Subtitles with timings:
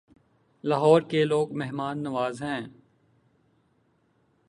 [0.63, 2.61] لاہور کے لوگ مہمان نواز ہیں